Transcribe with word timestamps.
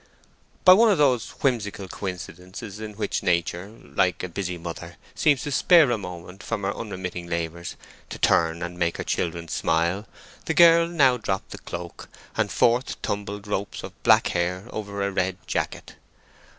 By 0.65 0.73
one 0.73 0.89
of 0.89 0.97
those 0.97 1.29
whimsical 1.43 1.87
coincidences 1.87 2.79
in 2.79 2.93
which 2.93 3.21
Nature, 3.21 3.67
like 3.67 4.23
a 4.23 4.29
busy 4.29 4.57
mother, 4.57 4.97
seems 5.13 5.43
to 5.43 5.51
spare 5.51 5.91
a 5.91 5.97
moment 5.99 6.41
from 6.41 6.63
her 6.63 6.75
unremitting 6.75 7.27
labours 7.27 7.75
to 8.09 8.17
turn 8.17 8.63
and 8.63 8.79
make 8.79 8.97
her 8.97 9.03
children 9.03 9.47
smile, 9.47 10.07
the 10.45 10.55
girl 10.55 10.87
now 10.87 11.17
dropped 11.17 11.51
the 11.51 11.59
cloak, 11.59 12.09
and 12.35 12.51
forth 12.51 12.99
tumbled 13.03 13.45
ropes 13.45 13.83
of 13.83 14.01
black 14.01 14.29
hair 14.29 14.65
over 14.71 15.03
a 15.05 15.11
red 15.11 15.37
jacket. 15.45 15.93